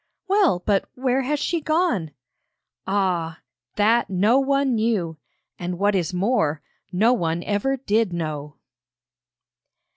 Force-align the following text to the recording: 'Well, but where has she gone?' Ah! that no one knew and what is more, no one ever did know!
'Well, 0.27 0.63
but 0.65 0.85
where 0.95 1.21
has 1.21 1.39
she 1.39 1.61
gone?' 1.61 2.09
Ah! 2.87 3.41
that 3.75 4.09
no 4.09 4.39
one 4.39 4.73
knew 4.73 5.19
and 5.59 5.77
what 5.77 5.93
is 5.93 6.11
more, 6.11 6.63
no 6.91 7.13
one 7.13 7.43
ever 7.43 7.77
did 7.77 8.11
know! 8.11 8.55